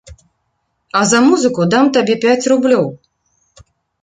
А 0.99 1.01
за 1.11 1.19
музыку 1.27 1.61
дам 1.75 1.93
табе 1.99 2.15
пяць 2.25 2.41
рублёў. 2.53 2.85